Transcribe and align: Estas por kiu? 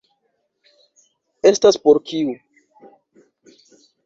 Estas 1.51 1.77
por 1.85 2.01
kiu? 2.09 2.33